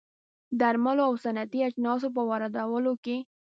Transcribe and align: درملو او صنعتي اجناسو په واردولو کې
درملو 0.59 1.03
او 1.09 1.13
صنعتي 1.23 1.59
اجناسو 1.69 2.07
په 2.15 2.21
واردولو 2.29 2.93
کې 3.03 3.17